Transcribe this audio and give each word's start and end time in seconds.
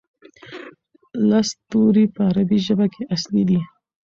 لس 1.29 1.49
توري 1.69 2.05
په 2.13 2.21
عربي 2.29 2.57
ژبه 2.67 2.85
کې 2.93 3.01
اصلي 3.15 3.43
دي. 3.49 3.59